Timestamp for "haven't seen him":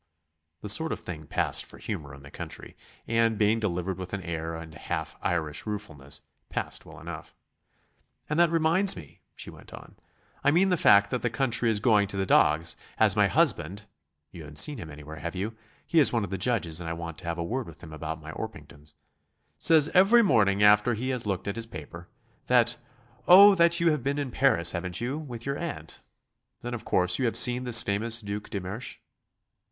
14.41-14.89